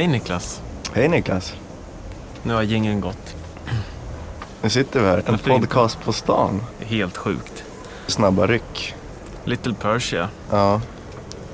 [0.00, 0.62] Hej Niklas.
[0.92, 1.54] Hej Niklas.
[2.42, 3.36] Nu har gingen gått.
[4.62, 5.16] Nu sitter vi här.
[5.18, 5.66] En Varför inte?
[5.66, 6.62] podcast på stan.
[6.80, 7.64] Helt sjukt.
[8.06, 8.94] Snabba ryck.
[9.44, 10.28] Little Persia.
[10.50, 10.80] Ja.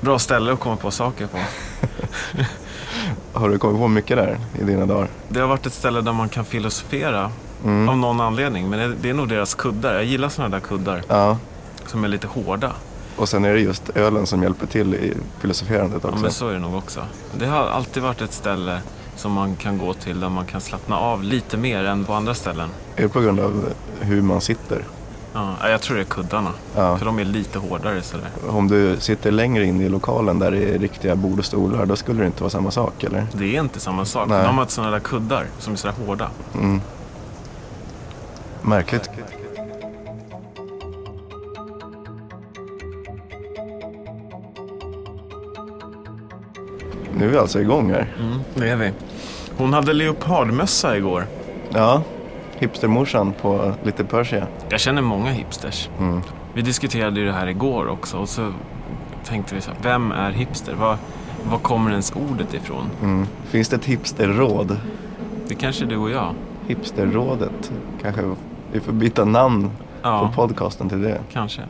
[0.01, 1.37] Bra ställe att komma på saker på.
[3.39, 5.07] Har du kommit på mycket där i dina dagar?
[5.29, 7.31] Det har varit ett ställe där man kan filosofera
[7.63, 7.89] Mm.
[7.89, 8.69] av någon anledning.
[8.69, 9.93] Men det- det är nog deras kuddar.
[9.93, 11.37] Jag gillar sådana där kuddar Ja.
[11.85, 12.71] som är lite hårda.
[13.17, 16.21] Och sen är det just ölen som hjälper till i filosoferandet Ja, också.
[16.21, 17.01] men så är det nog också.
[17.39, 18.81] Det har alltid varit ett ställe
[19.15, 22.33] som man kan gå till där man kan slappna av lite mer än på andra
[22.33, 22.69] ställen.
[22.95, 23.65] Är det på grund av
[23.99, 24.83] hur man sitter?
[25.33, 26.51] Ja, jag tror det är kuddarna.
[26.75, 26.97] Ja.
[26.97, 28.27] För de är lite hårdare sådär.
[28.49, 31.95] Om du sitter längre in i lokalen där det är riktiga bord och stolar, då
[31.95, 33.27] skulle det inte vara samma sak eller?
[33.33, 34.29] Det är inte samma sak.
[34.29, 34.43] Nej.
[34.43, 36.29] De har sådana där kuddar som är sådär hårda.
[36.53, 36.81] Mm.
[38.61, 39.09] Märkligt.
[47.15, 48.07] Nu är vi alltså igång här.
[48.19, 48.91] Mm, det är vi.
[49.57, 51.25] Hon hade leopardmössa igår.
[51.69, 52.01] Ja,
[52.59, 54.47] hipstermorsan på lite Persia.
[54.69, 55.89] Jag känner många hipsters.
[55.99, 56.21] Mm.
[56.53, 58.53] Vi diskuterade ju det här igår också och så
[59.25, 60.73] tänkte vi så här, vem är hipster?
[60.73, 60.97] Var,
[61.49, 62.89] var kommer ens ordet ifrån?
[63.03, 63.27] Mm.
[63.47, 64.77] Finns det ett hipsterråd?
[65.47, 66.33] Det kanske du och jag.
[66.67, 67.71] Hipsterrådet.
[68.01, 68.21] Kanske
[68.71, 71.19] vi får byta namn Ja, på podcasten till det.
[71.33, 71.61] kanske.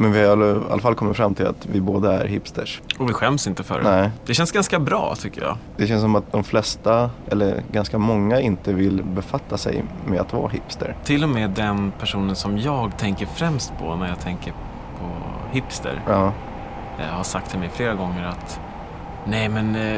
[0.00, 2.80] Men vi har i alla fall kommit fram till att vi båda är hipsters.
[2.98, 3.90] Och vi skäms inte för det.
[3.90, 5.56] Nej, Det känns ganska bra tycker jag.
[5.76, 10.32] det känns som att de flesta, eller ganska många, inte vill befatta sig med att
[10.32, 10.96] vara hipster.
[11.04, 14.52] Till och med den personen som jag tänker främst på när jag tänker
[15.00, 15.06] på
[15.52, 16.32] hipster Ja,
[16.98, 18.60] Jag har sagt till mig flera gånger att
[19.26, 19.96] nej men eh,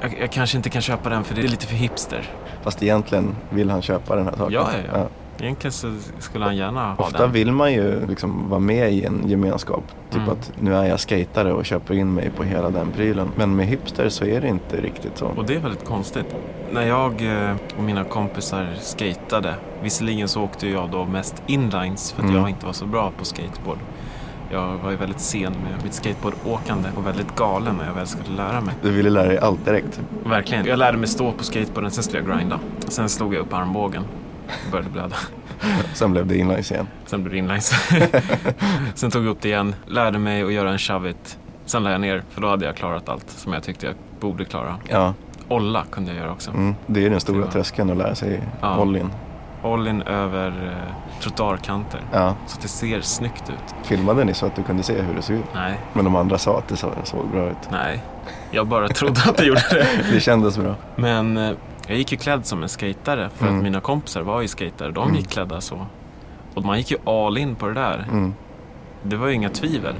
[0.00, 2.30] jag, jag kanske inte kan köpa den för det är lite för hipster.
[2.62, 4.52] fast egentligen vill han köpa den här saken.
[4.52, 5.06] Ja, ja, ja.
[5.42, 7.32] Egentligen så skulle han gärna ha Ofta den.
[7.32, 9.84] vill man ju liksom vara med i en gemenskap.
[10.10, 10.30] Typ Mm.
[10.30, 13.28] att nu är jag skatare och köper in mig på hela den prylen.
[13.36, 15.26] Men med hipster så är det inte riktigt så.
[15.26, 16.34] Och det är väldigt konstigt.
[16.72, 17.12] När jag
[17.50, 22.40] eh, och mina kompisar skatade, visserligen så åkte jag då mest inlines för att Mm.
[22.40, 23.78] jag inte var så bra på skateboard.
[24.50, 28.36] Jag var ju väldigt sen med mitt skateboardåkande och väldigt galen när jag väl skulle
[28.36, 28.74] lära mig.
[28.82, 30.00] Du ville lära dig allt direkt.
[30.24, 30.66] Verkligen.
[30.66, 32.58] Jag lärde mig stå på skateboarden, sen skulle jag grinda.
[32.88, 34.04] Sen slog jag upp armbågen
[34.70, 35.16] började blöda.
[35.94, 36.86] Sen blev det inlines igen.
[37.06, 37.72] Sen blev det inlines.
[38.94, 41.38] sen tog jag upp det igen, lärde mig att göra en shove-it.
[41.66, 44.44] Sen lade jag ner, för då hade jag klarat allt som jag tyckte jag borde
[44.44, 44.76] klara.
[44.88, 45.14] Ja,
[45.48, 46.50] Olla kunde jag göra också.
[46.50, 46.74] mm.
[46.86, 48.78] det är den stora var- tröskeln att lära sig Ja.
[48.78, 49.10] ollin.
[49.62, 52.00] Ollin över eh, trottoarkanter.
[52.12, 52.34] Ja.
[52.46, 53.74] Så att det ser snyggt ut.
[53.86, 55.44] Filmade ni så att du kunde se hur det såg ut?
[55.54, 57.56] Nej, Men de andra sa att det så- såg bra ut.
[57.70, 58.02] nej.
[58.50, 59.86] Jag bara trodde att det gjorde det.
[60.12, 60.74] Det kändes bra.
[60.96, 61.50] Men eh,
[61.86, 63.58] jag gick ju klädd som en skatare för Mm.
[63.58, 64.90] att mina kompisar var ju skatare.
[64.90, 65.16] De Mm.
[65.16, 65.86] gick klädda så.
[66.54, 68.06] Och man gick ju all in på det där.
[68.10, 68.34] Mm.
[69.02, 69.94] Det var ju inga tvivel.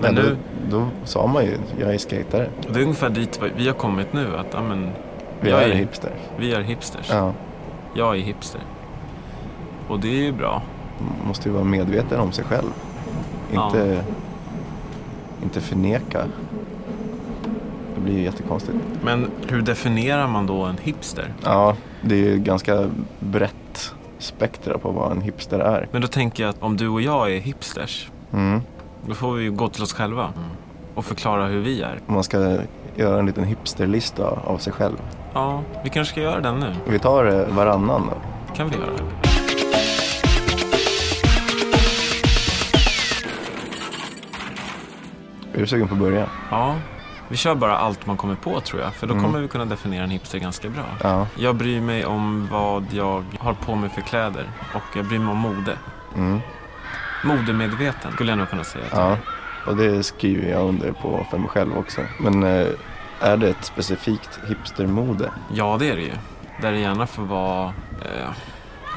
[0.00, 0.36] Men Men då, nu,
[0.70, 2.48] då sa man ju, jag är skatare.
[2.72, 4.36] det är ungefär dit vi har kommit nu.
[4.36, 4.90] Att ja, men,
[5.40, 6.10] Vi är är- hipster.
[6.38, 7.10] vi är hipsters.
[7.10, 7.32] Ja.
[7.94, 8.60] Jag är hipster.
[9.88, 10.62] Och det är ju bra.
[10.98, 12.68] Man måste ju vara medveten om sig själv.
[13.52, 13.66] Ja.
[13.66, 14.04] Inte,
[15.42, 16.24] inte förneka.
[18.00, 18.76] Det blir ju jättekonstigt.
[19.04, 21.32] Men hur definierar man då en hipster?
[21.44, 25.88] Ja, det är ju ganska brett spektra på vad en hipster är.
[25.92, 28.60] Men då tänker jag att om du och jag är hipsters, Mm.
[29.06, 30.32] då får vi ju gå till oss själva
[30.94, 31.98] och förklara hur vi är.
[32.06, 32.58] Man ska
[32.96, 34.96] göra en liten hipsterlista av sig själv.
[35.34, 36.74] Ja, vi kanske ska göra den nu.
[36.88, 38.16] Vi tar eh, varannan då.
[38.56, 38.90] kan vi göra.
[45.54, 46.26] Är du sugen på att börja?
[46.50, 46.76] Ja,
[47.30, 48.94] vi kör bara allt man kommer på tror jag.
[48.94, 49.24] För då Mm.
[49.24, 50.84] kommer vi kunna definiera en hipster ganska bra.
[51.02, 51.26] Ja.
[51.36, 55.32] Jag bryr mig om vad jag har på mig för kläder och jag bryr mig
[55.32, 55.76] om mode.
[56.16, 56.40] Mm.
[57.24, 59.16] Modemedveten skulle jag nog kunna säga Ja.
[59.66, 62.00] Och det skriver jag under på för mig själv också.
[62.20, 62.66] Men eh,
[63.20, 65.30] är det ett specifikt hipstermode?
[65.52, 66.12] Ja, det är det ju.
[66.60, 67.66] Där det gärna får vara...
[68.02, 68.28] Eh,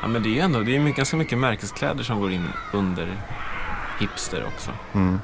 [0.01, 3.07] ja, men det är ändå det är mycket- ganska mycket märkeskläder som går in under
[3.99, 4.71] hipster också.
[4.93, 5.19] Mm.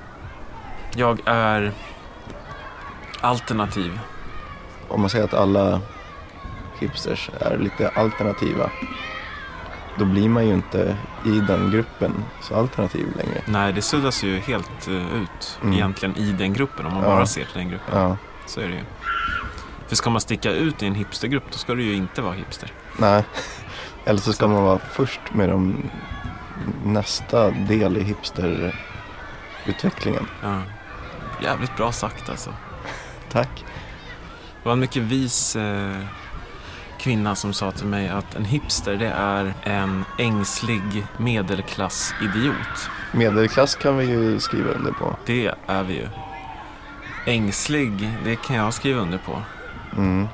[0.95, 1.71] Jag är
[3.21, 3.99] alternativ.
[4.87, 5.81] Om man säger att alla
[6.79, 8.69] hipsters är lite alternativa.
[9.97, 13.41] Då blir man ju inte i den gruppen så alternativ längre.
[13.45, 15.73] Nej, det suddas ju helt eh, ut Mm.
[15.73, 17.09] egentligen i den gruppen om man Ja.
[17.09, 17.99] bara ser till den gruppen.
[18.01, 18.83] Ja, Så är det ju.
[19.87, 22.71] För ska man sticka ut i en hipstergrupp då ska du ju inte vara hipster.
[22.97, 23.23] nej.
[24.05, 25.89] Eller så ska man vara först med de
[26.83, 30.27] nästa del i hipsterutvecklingen.
[30.43, 30.61] Ja.
[31.41, 32.53] Jävligt bra sagt alltså.
[33.31, 33.65] Tack.
[34.63, 36.01] Det var en mycket vis eh,
[36.99, 42.89] kvinna som sa till mig att en hipster det är en ängslig medelklassidiot.
[43.11, 45.15] Medelklass kan vi ju skriva under på.
[45.25, 46.07] Det är vi ju.
[47.25, 49.41] Ängslig, det kan jag skriva under på.
[49.97, 50.27] Mm.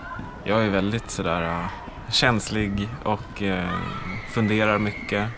[0.43, 1.65] Jag är väldigt sådär uh,
[2.11, 3.69] känslig och uh,
[4.29, 5.29] funderar mycket.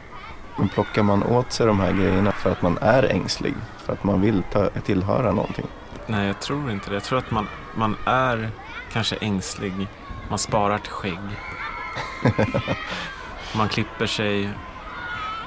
[0.58, 3.54] Men plockar man åt sig de här grejerna för att man är ängslig?
[3.78, 4.44] För att man vill
[4.86, 5.66] tillhöra någonting?
[6.08, 6.96] Nej, jag tror inte det.
[6.96, 8.50] Jag tror att man, man är
[8.92, 9.88] kanske ängslig.
[10.30, 11.20] Man sparar till skägg.
[13.56, 14.50] man klipper sig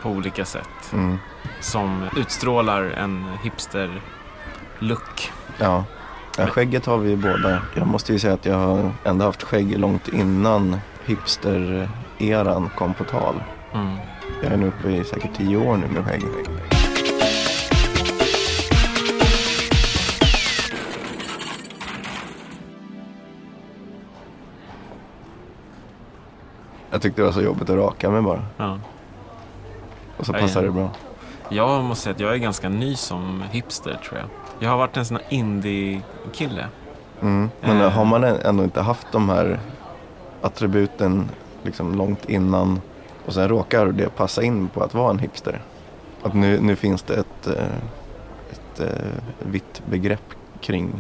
[0.03, 0.93] på olika sätt.
[0.93, 1.19] Mm.
[1.61, 5.33] Som utstrålar en hipster-look.
[5.59, 5.85] Ja.
[6.39, 7.63] ja, skägget har vi ju båda.
[7.75, 13.05] Jag måste ju säga att jag har ändå haft skägg långt innan hipster-eran kom på
[13.05, 13.43] tal.
[13.75, 13.97] Mm.
[14.43, 16.23] Jag är nu uppe i säkert tio år nu med skägg.
[26.91, 28.43] Jag tyckte det var så jobbigt att raka mig bara.
[28.57, 28.79] Ja.
[30.17, 30.61] Och så ja.
[30.61, 30.91] det bra.
[31.49, 34.29] Jag måste säga att jag är ganska ny som hipster tror jag.
[34.59, 36.67] Jag har varit en sån här indie-kille.
[37.23, 37.51] Mm.
[37.61, 37.91] Men Eh.
[37.91, 39.61] har man ändå inte haft de här
[40.43, 41.29] attributen
[41.63, 42.81] liksom långt innan
[43.27, 45.61] och sen råkar det passa in på att vara en hipster.
[46.23, 47.65] Att nu, nu finns det ett, eh,
[48.51, 48.89] ett eh,
[49.39, 50.93] vitt begrepp kring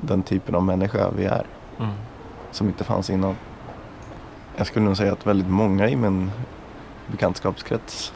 [0.00, 1.46] den typen av människa vi är
[1.80, 1.90] Mm.
[2.50, 3.36] som inte fanns innan.
[4.58, 6.30] Jag skulle nog säga att väldigt många i min
[7.06, 8.12] bekantskapskrets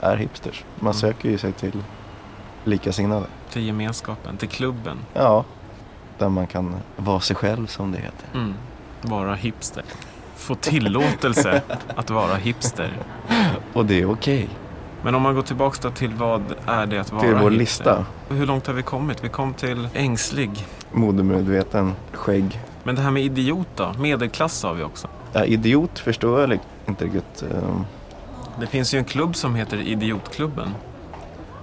[0.00, 0.64] är hipsters.
[0.74, 0.94] Man Mm.
[0.94, 1.82] söker ju sig till
[2.64, 3.26] likasinnade.
[3.50, 4.98] Till gemenskapen, till klubben.
[5.14, 5.44] Ja,
[6.18, 8.26] där man kan vara sig själv som det heter.
[8.34, 8.54] Mm.
[9.02, 9.84] Vara hipster.
[10.36, 11.62] Få tillåtelse
[11.96, 12.92] att vara hipster.
[13.72, 14.48] Och det är okej.
[15.04, 17.58] Men om man går tillbaka till vad är det att vara Till vår hipster?
[17.58, 18.06] lista.
[18.28, 19.24] Hur långt har vi kommit?
[19.24, 20.66] Vi kom till ängslig.
[20.92, 22.60] Modemedveten, skägg.
[22.84, 23.92] Men det här med idiot då?
[23.98, 25.08] Medelklass har vi också.
[25.32, 26.58] Ja, idiot förstår jag
[26.88, 27.42] inte riktigt.
[27.42, 27.84] ehm,
[28.60, 30.68] Det finns ju en klubb som heter Idiotklubben.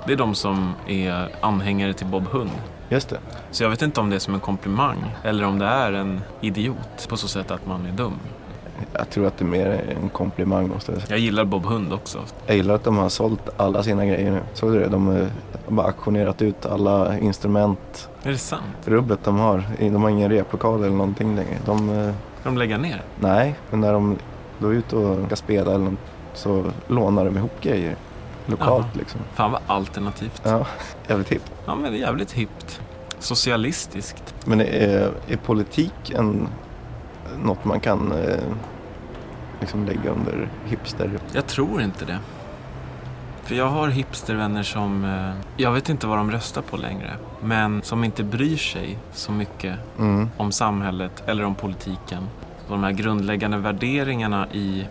[0.07, 2.49] Det är de som är anhängare till Bob Hund.
[2.89, 3.17] Just det.
[3.51, 6.21] Så jag vet inte om det är som en komplimang eller om det är en
[6.41, 8.13] idiot på så sätt att man är dum.
[8.93, 11.11] Jag tror att det är mer en komplimang måste jag säga.
[11.11, 12.19] Jag gillar Bob Hund också.
[12.47, 14.41] Jag gillar att de har sålt alla sina grejer nu.
[14.53, 14.87] Såg du det?
[14.87, 15.27] De
[15.69, 18.09] har bara auktionerat ut alla instrument.
[18.23, 18.63] Är det sant?
[18.85, 19.63] Rubbet de har.
[19.79, 21.57] De har ingen replokal eller någonting längre.
[21.65, 22.13] De, eh,
[22.43, 23.01] De lägger ner?
[23.19, 24.17] nej, men när de
[24.59, 25.99] då är ute och ska spela eller något,
[26.33, 27.95] så lånar de ihop grejer.
[28.45, 28.85] Lokalt Jaha.
[28.93, 29.21] liksom.
[29.33, 30.41] Fan vad alternativt.
[30.43, 30.65] Ja,
[31.07, 31.51] jävligt hippt.
[31.65, 32.81] Ja men det är jävligt hippt.
[33.19, 34.35] Socialistiskt.
[34.45, 36.47] Men är, är politik en,
[37.43, 38.39] något man kan eh,
[39.59, 41.11] liksom lägga under hipster?
[41.33, 42.19] Jag tror inte det.
[43.49, 47.81] För jag har hipstervänner som, eh, jag vet inte vad de röstar på längre, men
[47.81, 50.29] som inte bryr sig så mycket Mm.
[50.37, 52.23] om samhället eller om politiken.
[52.67, 54.87] Så de här grundläggande värderingarna i,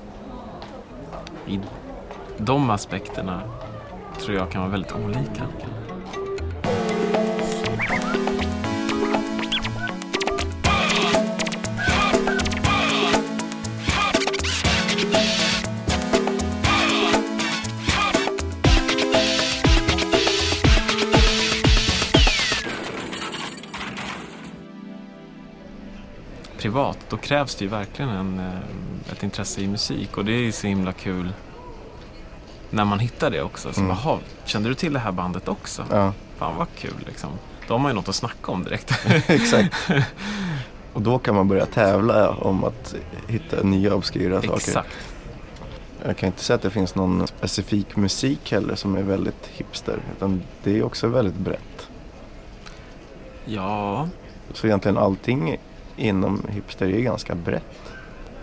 [1.47, 1.61] i
[2.39, 3.41] de aspekterna
[4.21, 5.43] tror jag kan vara väldigt olika.
[26.79, 30.41] Privat, då krävs det ju verkligen en, eh, ett intresse i musik och det är
[30.41, 31.33] ju så himla kul
[32.71, 33.73] när man hittar det också.
[33.73, 33.97] Så Mm.
[34.05, 35.85] bara, kände du till det här bandet också?
[35.91, 37.31] Ja, Fan vad kul liksom.
[37.69, 38.93] Då har man ju något att snacka om direkt.
[39.27, 39.75] exakt.
[40.93, 42.95] Och då kan man börja tävla om att
[43.29, 44.57] hitta nya obskyra saker.
[44.57, 44.97] Exakt.
[46.07, 49.99] Jag kan inte säga att det finns någon specifik musik heller som är väldigt hipster.
[50.17, 51.89] Utan det är också väldigt brett.
[53.45, 54.09] Ja,
[54.53, 55.57] Så egentligen allting
[55.99, 57.65] inom hipster är ganska brett.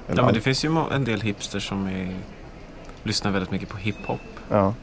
[0.08, 2.16] Eller ja men det finns ju en del hipsters som är,
[3.04, 4.22] lyssnar väldigt mycket på hiphop.
[4.50, 4.74] ja,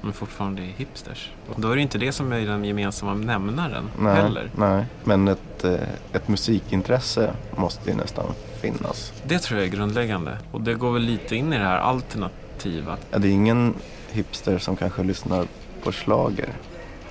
[0.00, 1.30] Men fortfarande är hipsters.
[1.54, 4.50] Och då är det inte det som är den gemensamma nämnaren nej, heller.
[4.56, 4.84] nej.
[5.04, 5.78] Men ett, eh,
[6.12, 8.26] ett musikintresse måste ju nästan
[8.60, 9.12] finnas.
[9.26, 10.38] Det tror jag är grundläggande.
[10.52, 12.96] Och det går väl lite in i det här alternativa.
[13.10, 13.74] Ja, det är ingen
[14.12, 15.46] hipster som kanske lyssnar
[15.82, 16.48] på slager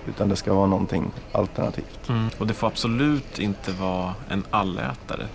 [0.07, 2.09] Utan det ska vara någonting alternativt.
[2.09, 2.29] Mm.
[2.37, 5.25] Och det får absolut inte vara en allätare.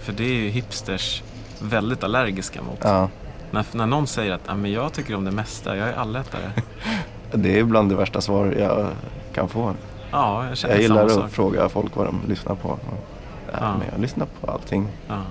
[0.00, 1.22] För det är ju hipsters
[1.60, 2.78] väldigt allergiska mot.
[2.82, 3.08] Ja,
[3.50, 6.52] När, när någon säger att ah, men jag tycker om det mesta, jag är allätare.
[7.32, 8.88] det är bland det värsta svar jag
[9.34, 9.74] kan få.
[10.10, 11.30] Ja, jag Jag gillar att sak.
[11.30, 12.78] fråga folk vad de lyssnar på.
[12.90, 12.96] Ja,
[13.60, 13.72] Ja.
[13.78, 14.88] Men jag lyssnar på allting.
[15.08, 15.22] Ja.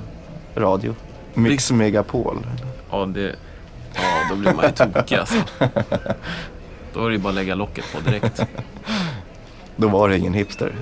[0.55, 0.95] Radio.
[1.33, 2.37] Mix Megapol.
[2.91, 3.35] Ja, det,
[3.93, 5.35] ja, då blir man ju tokig alltså.
[6.95, 8.41] Då är det ju bara att lägga locket på direkt.
[9.75, 10.75] Då var det ingen hipster.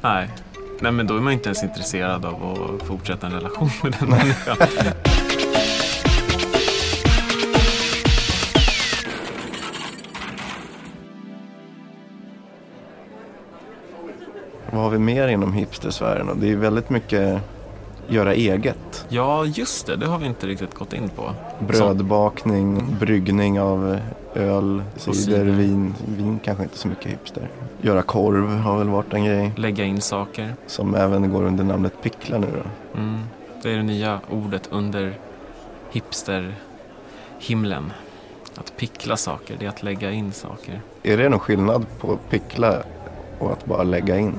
[0.00, 0.28] Nej.
[0.80, 2.44] Nej, men då är man inte ens intresserad av
[2.80, 4.56] att fortsätta en relation med den människan.
[14.70, 16.40] Vad har vi mer inom hipstersfären?
[16.40, 17.42] Det är väldigt mycket
[18.08, 19.06] göra eget.
[19.08, 19.96] Ja, just det.
[19.96, 21.34] Det har vi inte riktigt gått in på.
[21.60, 23.98] Brödbakning, bryggning av
[24.36, 25.94] öl, cider, vin.
[26.16, 27.48] Vin kanske inte så mycket hipster.
[27.82, 29.52] Göra korv har väl varit en grej.
[29.56, 30.54] Lägga in saker.
[30.66, 32.98] Som även går under namnet pickla nu då.
[33.00, 33.20] Mm.
[33.62, 35.18] Det är det nya ordet under
[35.90, 37.92] hipsterhimlen.
[38.58, 40.80] Att pickla saker, det är att lägga in saker.
[41.02, 42.82] Är det någon skillnad på pickla
[43.38, 44.34] och att bara lägga in?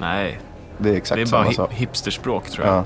[0.00, 0.40] Nej,
[0.78, 1.70] Det är exakt det är samma bara sak.
[1.72, 2.76] hi- hipsterspråk tror jag.
[2.76, 2.84] Ja.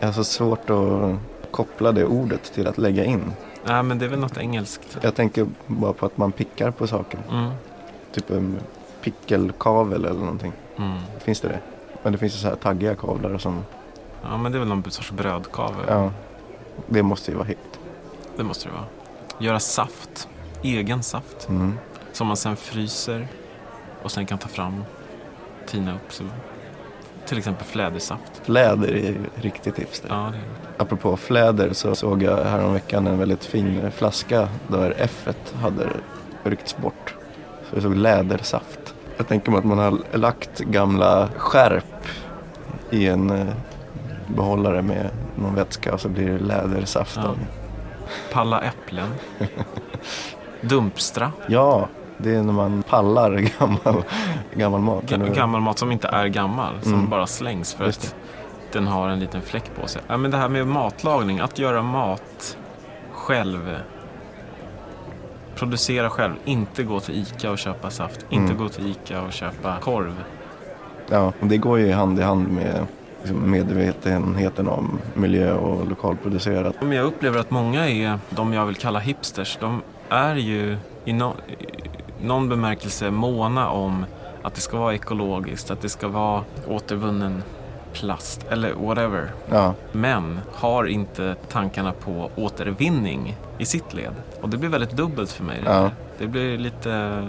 [0.00, 1.14] Jag har så svårt att
[1.50, 3.32] koppla det ordet till att lägga in.
[3.68, 4.98] Nej, men det är väl något engelskt.
[5.02, 7.20] Jag tänker bara på att man pickar på saker.
[7.30, 7.50] Mm.
[8.12, 8.60] Typ en
[9.02, 10.52] pickelkavel eller någonting.
[10.76, 10.98] Mm.
[11.18, 11.60] Finns det det?
[12.02, 13.64] Men det finns ju så här taggiga kavlar som,
[14.22, 15.76] Ja, men det är väl någon sorts brödkave.
[15.88, 16.12] ja,
[16.86, 17.78] det måste ju vara hippt.
[18.36, 18.84] Det måste det vara.
[19.38, 20.28] Göra saft.
[20.62, 21.48] Egen saft.
[21.48, 21.78] Mm.
[22.12, 23.28] Som man sen fryser
[24.02, 24.84] och sen kan ta fram,
[25.66, 26.12] tina upp.
[26.12, 26.24] Så.
[27.28, 28.40] Till exempel flädersaft.
[28.42, 30.08] Fläder är ju riktigt hipster.
[30.08, 30.42] Ja, det är
[30.76, 30.82] det.
[30.82, 35.28] Apropå fläder så såg jag häromveckan en väldigt fin flaska där F
[35.62, 35.88] hade
[36.44, 37.14] ryckts bort.
[37.70, 38.94] Så det såg lädersaft.
[39.16, 42.06] Jag tänker mig att man har lagt gamla skärp
[42.90, 43.46] i en eh,
[44.26, 47.34] behållare med någon vätska och så blir det lädersaft Ja.
[48.32, 49.08] Palla äpplen.
[50.60, 51.32] Dumpstra.
[51.46, 54.02] Ja, det är när man pallar gammal,
[54.58, 55.04] gammal mat.
[55.04, 56.74] Ga- Gammal mat som inte är gammal.
[56.82, 57.08] Som Mm.
[57.08, 58.14] bara slängs för Just att
[58.72, 60.02] den har en liten fläck på sig.
[60.08, 61.40] Ja, men det här med matlagning.
[61.40, 62.56] Att göra mat
[63.12, 63.76] själv.
[65.54, 66.32] Producera själv.
[66.44, 68.26] Inte gå till ICA och köpa saft.
[68.30, 68.56] Inte Mm.
[68.62, 70.14] gå till ICA och köpa korv.
[71.10, 72.86] Ja, och det går ju hand i hand med
[73.22, 76.74] liksom, medvetenheten om miljö och lokalproducerat.
[76.80, 79.58] Men jag upplever att många är de jag vill kalla hipsters.
[79.60, 81.34] De är ju i, no,
[82.20, 84.06] i någon bemärkelse måna om
[84.48, 87.42] att det ska vara ekologiskt, att det ska vara återvunnen
[87.92, 89.30] plast eller whatever.
[89.50, 94.12] Ja, Men har inte tankarna på återvinning i sitt led.
[94.40, 95.60] Och det blir väldigt dubbelt för mig.
[95.64, 95.90] Det, Ja.
[96.18, 97.22] det blir lite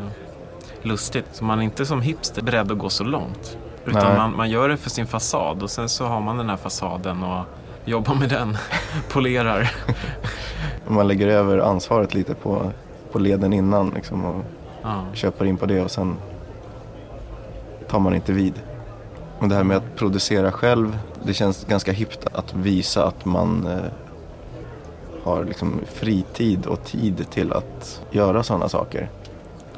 [0.82, 1.26] lustigt.
[1.32, 3.58] Så man är inte som hipster beredd att gå så långt.
[3.86, 4.18] Utan Nej.
[4.18, 7.24] man, man gör det för sin fasad och sen så har man den här fasaden
[7.24, 7.46] och
[7.86, 8.58] jobbar med den,
[9.12, 9.72] polerar.
[10.88, 12.72] man lägger över ansvaret lite på,
[13.12, 14.44] på leden innan liksom, och
[14.84, 15.06] Ja.
[15.14, 16.16] köper in på det och sen
[17.90, 18.54] tar man inte vid.
[19.40, 23.68] Och det här med att producera själv, det känns ganska hippt att visa att man
[23.68, 23.92] eh,
[25.24, 29.10] har liksom fritid och tid till att göra sådana saker.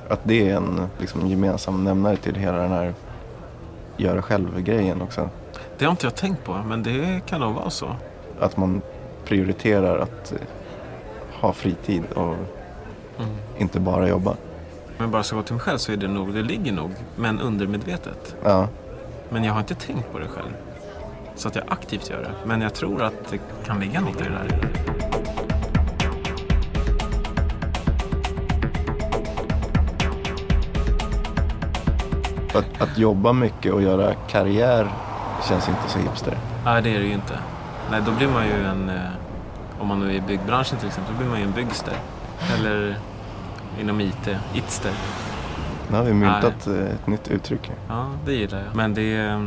[0.10, 2.94] Att det är en liksom, gemensam nämnare till hela den här
[3.98, 5.30] göra själv-grejen också.
[5.78, 7.96] Det har inte jag tänkt på, men det kan nog vara så.
[8.40, 8.82] Att man
[9.26, 10.38] prioriterar att eh,
[11.42, 12.36] ha fritid och
[13.20, 13.32] Mm.
[13.58, 14.36] inte bara jobba.
[15.02, 17.40] Men bara så gå till mig själv så är det nog, det ligger nog, men
[17.40, 18.36] undermedvetet.
[18.44, 18.68] Ja,
[19.30, 20.50] Men jag har inte tänkt på det själv.
[21.36, 22.32] Så att jag aktivt gör det.
[22.46, 24.72] Men jag tror att det kan ligga något i det där.
[32.56, 34.88] att, att jobba mycket och göra karriär
[35.48, 36.38] känns inte så hipster.
[36.66, 37.40] Nej, det är det ju inte.
[37.92, 38.90] Nej, då blir man ju en...
[38.90, 39.02] eh,
[39.80, 41.94] Om man nu är i byggbranschen till exempel, då blir man ju en byggster.
[42.56, 42.98] Eller
[43.80, 44.92] inom IT, itster.
[45.92, 47.72] Nu har vi myntat eh, ett nytt uttryck.
[47.88, 48.76] Ja, det gillar jag.
[48.76, 49.42] Men det eh,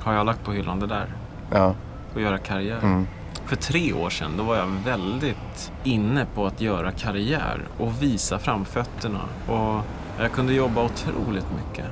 [0.00, 1.06] har jag lagt på hyllan, det där.
[1.52, 1.74] Ja,
[2.14, 2.78] Att göra karriär.
[2.82, 3.06] mm.
[3.44, 8.38] För tre år sedan då var jag väldigt inne på att göra karriär och visa
[8.38, 9.20] framfötterna.
[9.48, 9.80] Och
[10.22, 11.84] jag kunde jobba otroligt mycket.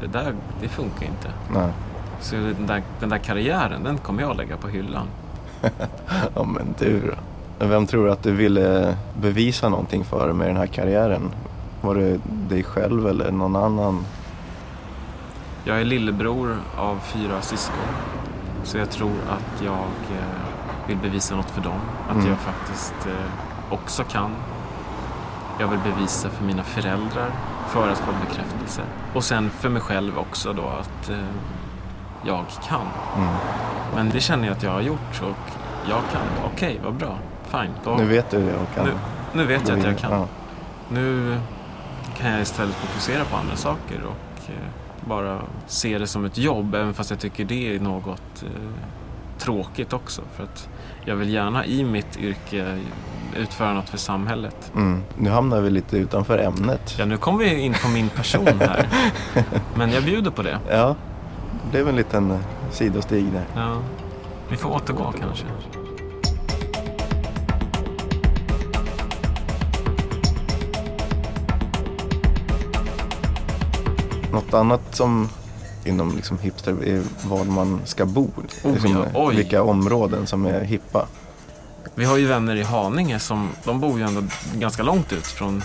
[0.00, 1.30] Det där, det funkar inte.
[1.54, 1.72] nej.
[2.20, 5.06] Så den där, den där karriären, den kommer jag lägga på hyllan.
[6.34, 7.14] Ja men du då?
[7.62, 11.30] Vem tror du att du ville bevisa någonting för med den här karriären?
[11.80, 14.04] Var det dig själv eller någon annan?
[15.64, 17.76] Jag är lillebror av fyra syskon.
[18.64, 19.72] Så jag tror att jag
[20.18, 21.80] eh, vill bevisa något för dem.
[22.08, 22.28] Att Mm.
[22.28, 24.30] jag faktiskt eh, också kan.
[25.58, 27.30] Jag vill bevisa för mina föräldrar
[27.68, 28.82] för att få bekräftelse.
[29.14, 31.16] Och sen för mig själv också då att eh,
[32.26, 32.86] jag kan.
[33.16, 33.34] Mm.
[33.94, 35.50] Men det känner jag att jag har gjort och
[35.88, 36.22] jag kan.
[36.54, 37.18] Okej, vad bra.
[37.50, 37.70] Fine.
[37.84, 38.92] Då, Nu vet du det och kan nu,
[39.34, 40.12] nu vet jag att jag kan.
[40.12, 40.26] Ja.
[40.88, 41.36] Nu
[42.18, 46.74] kan jag istället fokusera på andra saker och eh, bara se det som ett jobb.
[46.74, 48.48] Även fast jag tycker det är något eh,
[49.38, 50.22] tråkigt också.
[50.36, 50.68] För att
[51.04, 52.78] jag vill gärna i mitt yrke
[53.36, 54.72] utföra något för samhället.
[54.74, 55.02] Mm.
[55.18, 56.94] Nu hamnar vi lite utanför ämnet.
[56.98, 58.88] Ja, nu kommer vi in på min person här.
[59.74, 60.58] Men jag bjuder på det.
[60.70, 60.96] Ja,
[61.64, 62.38] det blev en liten
[62.70, 63.44] sidostig där.
[63.56, 63.76] Ja,
[64.48, 65.46] vi får återgå kanske.
[74.32, 75.28] Något annat som
[75.84, 78.30] inom liksom hipster är var man ska bo.
[78.64, 79.04] Oh, liksom.
[79.14, 79.36] Oj.
[79.36, 81.06] vilka områden som är hippa.
[81.94, 84.22] Vi har ju vänner i Haninge som, de bor ju ändå
[84.58, 85.62] ganska långt ut från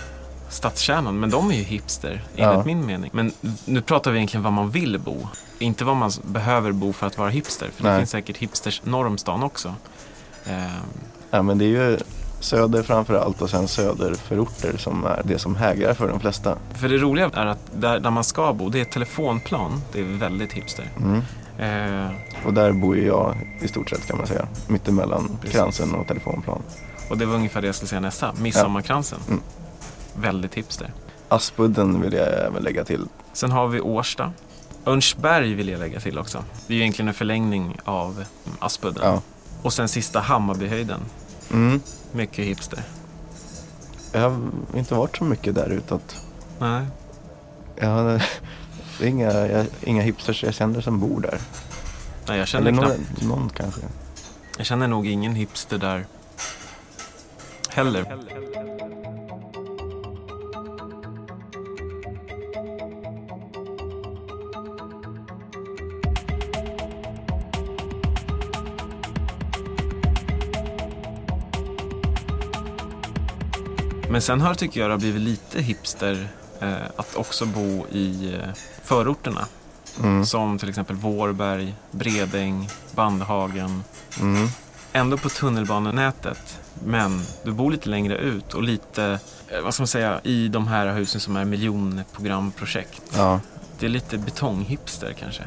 [0.50, 2.64] stadskärnan, men de är ju hipster enligt Ja.
[2.66, 3.10] min mening.
[3.14, 3.32] Men
[3.66, 5.28] nu pratar vi egentligen var man vill bo,
[5.60, 7.70] inte var man behöver bo för att vara hipster.
[7.76, 8.00] För det Nej.
[8.00, 9.76] finns säkert hipsters norr om stan också.
[10.46, 10.70] Ehm,
[11.32, 11.98] Ja, men det är ju
[12.46, 16.58] söder framför allt och sen söderförorter som är det som hägrar för de flesta.
[16.74, 19.82] för det roliga är att där, där man ska bo, det är telefonplan.
[19.92, 20.90] Det är väldigt hipster.
[20.98, 21.22] Mm.
[21.60, 22.14] Ehm,
[22.46, 24.48] Och där bor ju jag i stort sett kan man säga.
[24.68, 25.56] Mittemellan Precis.
[25.58, 26.62] kransen och telefonplan.
[27.10, 29.20] och det var ungefär det jag skulle säga nästa, midsommarkransen.
[29.28, 29.42] Mm.
[30.16, 30.92] Väldigt hipster.
[31.30, 33.06] Aspudden vill jag även lägga till.
[33.34, 34.32] Sen har vi Årsta.
[34.86, 36.44] Örnsberg vill jag lägga till också.
[36.68, 38.24] Det är ju egentligen en förlängning av
[38.60, 39.04] Aspudden.
[39.06, 39.22] Ja.
[39.62, 41.00] Och sen sista Hammarbyhöjden.
[41.56, 41.82] Mm.
[42.12, 42.84] Mycket hipster.
[44.12, 46.16] Jag har inte varit så mycket där utåt.
[46.60, 46.86] Nej.
[47.76, 48.04] Jag har,
[49.00, 51.40] det är inga, jag, inga hipsters jag känner som bor där.
[52.28, 53.22] Nej, jag känner Eller knappt.
[53.22, 53.82] någon, någon kanske.
[54.58, 56.06] Jag känner nog ingen hipster där
[57.70, 58.18] heller.
[74.10, 76.28] Men sen har tycker jag det har blivit lite hipster
[76.60, 78.50] eh, att också bo i eh,
[78.84, 79.46] förorterna.
[80.04, 80.26] Mm.
[80.26, 83.84] Som till exempel Vårberg, Bredäng, Bandhagen.
[84.22, 84.48] Mm.
[84.94, 86.60] Ändå på tunnelbanenätet.
[86.86, 90.68] Men du bor lite längre ut och lite, eh, vad ska man säga, i de
[90.68, 93.02] här husen som är miljonprogramprojekt.
[93.16, 93.40] Ja.
[93.80, 95.44] Det är lite betonghipster kanske.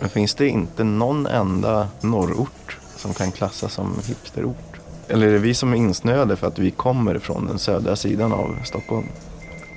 [0.00, 4.69] Men finns det inte någon enda norrort som kan klassas som hipsterort?
[5.10, 8.32] Eller är det vi som är insnöade för att vi kommer från den södra sidan
[8.32, 9.06] av Stockholm?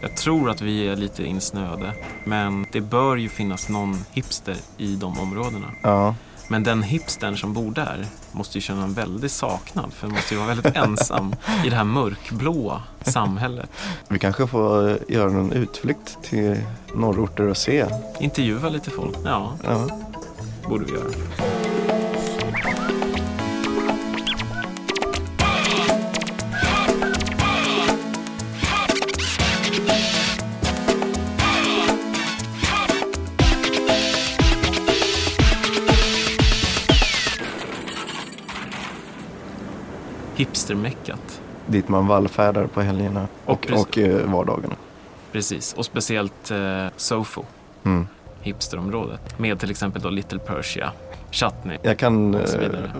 [0.02, 1.93] Jag tror att vi är lite insnöade.
[2.26, 5.67] Men det bör ju finnas någon hipster i de områdena.
[5.84, 6.15] Ja,
[6.48, 9.93] Men den hipstern som bor där måste ju känna en väldig saknad.
[9.93, 13.69] För den måste ju vara väldigt ensam i det här mörkblåa samhället.
[14.08, 16.58] vi kanske får eh, göra någon utflykt till
[16.96, 17.86] norrorter och se.
[18.19, 19.15] Intervjua lite folk.
[19.26, 19.88] Ja, Ja.
[20.69, 21.10] borde vi göra.
[40.47, 41.41] Hipstermeckat.
[41.65, 43.86] Dit man vallfärdar på helgerna Och och, precis.
[43.88, 44.75] och, eh, vardagarna.
[45.32, 47.43] Precis, och speciellt eh, Sofo,
[47.84, 48.08] Mm.
[48.41, 49.39] hipsterområdet.
[49.39, 50.91] Med till exempel då Little Persia,
[51.32, 51.77] Chutney.
[51.82, 52.41] Jag kan eh,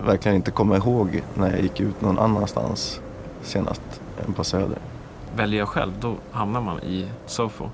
[0.06, 3.00] verkligen inte komma ihåg när jag gick ut någon annanstans
[3.42, 3.82] senast
[4.26, 4.78] än på Söder.
[5.36, 7.68] Väljer jag själv, då hamnar man i Sofo.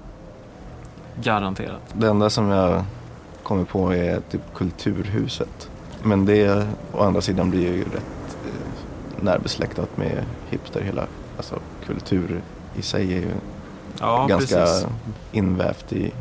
[1.23, 1.81] Garanterat.
[1.93, 2.85] Det enda som jag
[3.43, 5.71] kommer på är typ Kulturhuset.
[6.03, 8.05] Men det å andra sidan blir ju rätt
[9.23, 10.81] närbesläktat med hipster.
[10.81, 11.07] Hela,
[11.37, 12.41] alltså kultur
[12.77, 13.31] i sig är ju
[14.01, 14.87] Ja, ganska precis.
[15.33, 16.13] invävt i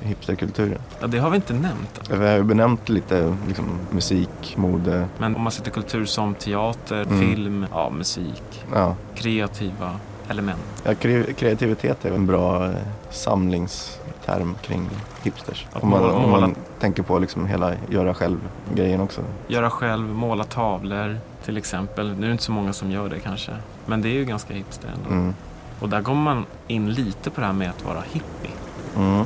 [0.00, 0.78] hipsterkulturen.
[1.00, 2.00] Ja, det har vi inte nämnt.
[2.10, 7.02] Vi har ju benämnt lite liksom, musik, mode, Men om man sätter kultur som teater,
[7.02, 7.20] Mm.
[7.20, 8.94] film, ja, musik, ja.
[9.14, 9.90] kreativa
[10.28, 10.60] element.
[10.84, 12.72] ja kre- kreativitet är en bra eh,
[13.10, 14.88] samlingsterm kring
[15.22, 15.66] hipsters.
[15.72, 19.20] Att Om man, måla- om man måla- tänker på liksom hela göra själv-grejen också.
[19.48, 22.08] Göra själv, måla tavlor till exempel.
[22.16, 23.52] Nu är det inte så många som gör det kanske.
[23.86, 25.10] Men det är ju ganska hipster ändå.
[25.10, 25.34] Mm.
[25.80, 28.50] Och där kommer man in lite på det här med att vara hippie.
[28.96, 29.24] Mm.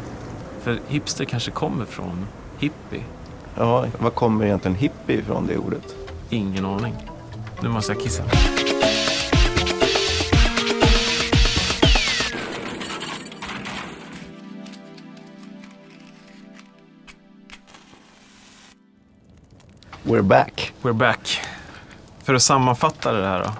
[0.62, 2.26] För hipster kanske kommer från
[2.58, 3.02] hippie.
[3.56, 5.94] Ja, var kommer egentligen hippie ifrån det ordet?
[6.30, 6.94] Ingen aning.
[7.62, 8.22] Nu måste jag kissa.
[20.12, 20.72] We're back.
[20.82, 21.40] We're back.
[22.22, 23.52] För att sammanfatta det här då.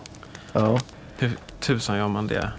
[0.60, 0.78] Ja,
[1.18, 2.52] Hur tusan gör man det?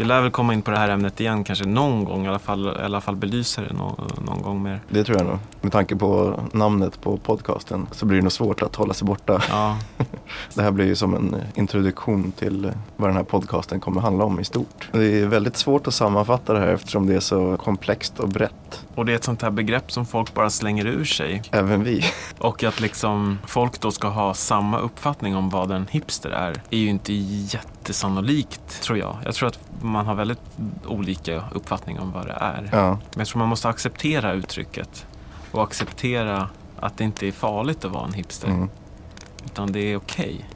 [0.00, 2.24] Vi lär väl komma in på det här ämnet igen kanske någon gång.
[2.24, 4.80] I alla fall, i alla fall belysa det någon, någon gång mer.
[4.88, 5.38] det tror jag nog.
[5.60, 9.42] Med tanke på namnet på podcasten så blir det nog svårt att hålla sig borta.
[9.50, 9.78] Ja,
[10.54, 14.40] Det här blir ju som en introduktion till vad den här podcasten kommer handla om
[14.40, 14.88] i stort.
[14.92, 18.84] Det är väldigt svårt att sammanfatta det här eftersom det är så komplext och brett.
[18.94, 21.42] och det är ett sånt här begrepp som folk bara slänger ur sig.
[21.50, 22.04] Även vi.
[22.38, 26.78] Och att liksom folk då ska ha samma uppfattning om vad en hipster är, är
[26.78, 27.12] ju inte
[27.80, 29.16] jättesannolikt, tror jag.
[29.24, 30.40] Jag tror att man har väldigt
[30.86, 32.68] olika uppfattning om vad det är.
[32.72, 35.06] Ja, Men jag tror man måste acceptera uttrycket
[35.52, 36.48] och acceptera
[36.80, 38.48] att det inte är farligt att vara en hipster.
[38.48, 38.70] mm.
[39.44, 40.48] Utan det är okej.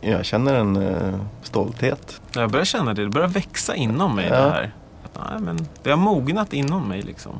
[0.00, 2.20] Jag känner en eh, stolthet.
[2.32, 4.34] Jag börjar känna det, det börjar växa inom mig Ja.
[4.36, 4.74] det här.
[5.30, 7.32] Nej, men det har mognat inom mig liksom.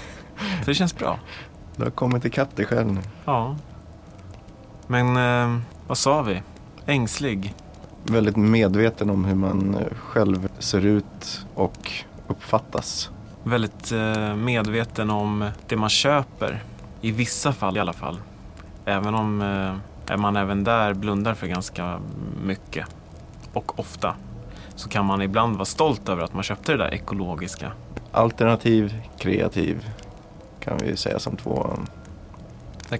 [0.64, 1.18] det känns bra.
[1.76, 3.00] Du har kommit ikapp dig själv nu.
[3.24, 3.56] Ja.
[4.86, 6.42] Men eh, vad sa vi?
[6.86, 7.54] Ängslig.
[8.02, 11.92] Väldigt medveten om hur man eh, själv ser ut och
[12.28, 13.10] uppfattas.
[13.44, 16.62] Väldigt eh, medveten om det man köper.
[17.00, 18.20] I vissa fall i alla fall.
[18.84, 19.42] Även om
[20.08, 22.00] eh, man även där blundar för ganska
[22.44, 22.86] mycket.
[23.52, 24.14] Och ofta.
[24.74, 27.72] Så kan man ibland vara stolt över att man köpte det där ekologiska.
[28.12, 29.88] Alternativ, kreativ
[30.60, 31.78] kan vi säga som två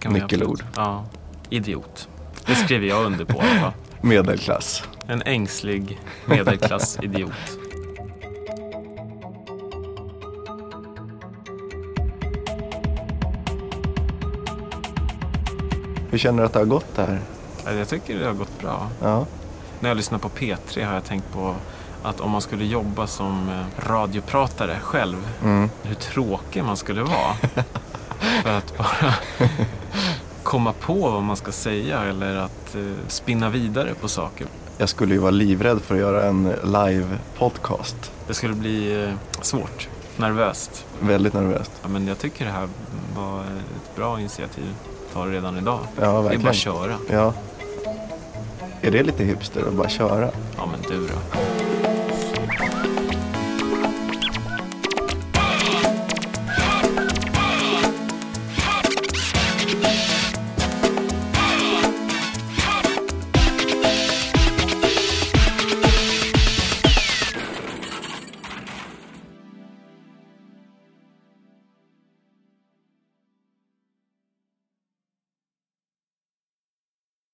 [0.08, 0.64] Nyckelord.
[0.76, 1.04] Ja.
[1.50, 2.08] Idiot.
[2.46, 3.72] Det skriver jag under på i alla fall.
[4.00, 4.82] Medelklass.
[5.06, 7.32] En ängslig medelklass-idiot.
[16.11, 17.20] Hur känner du att det har gått det här?
[17.78, 18.88] Jag tycker det har gått bra.
[19.02, 19.26] Ja,
[19.80, 21.54] När jag lyssnar på P3 har jag tänkt på
[22.02, 25.70] att om man skulle jobba som eh, radiopratare själv, mm.
[25.82, 27.34] hur tråkig man skulle vara.
[28.42, 29.14] För att bara
[30.48, 34.46] komma på vad man ska säga eller att eh, spinna vidare på saker.
[34.78, 38.11] jag skulle ju vara livrädd för att göra en live-podcast.
[38.26, 39.11] Det skulle bli eh,
[39.42, 40.84] svårt, nervöst.
[41.00, 41.70] Väldigt nervöst.
[41.82, 42.68] Ja, men jag tycker det här
[43.16, 44.74] var ett bra initiativ.
[45.12, 45.78] Ta det redan idag.
[45.96, 46.48] Ja, Det är bara verkligen.
[46.48, 46.94] att köra.
[47.11, 47.32] Ja.
[48.80, 50.30] Är det lite hipster att bara köra?
[50.56, 51.67] Ja men du då.